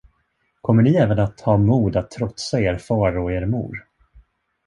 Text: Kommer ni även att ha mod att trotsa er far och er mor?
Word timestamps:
Kommer 0.61 0.83
ni 0.83 0.95
även 0.95 1.19
att 1.19 1.41
ha 1.41 1.57
mod 1.57 1.95
att 1.95 2.11
trotsa 2.11 2.59
er 2.61 2.77
far 2.77 3.17
och 3.17 3.31
er 3.31 3.45
mor? 3.45 3.87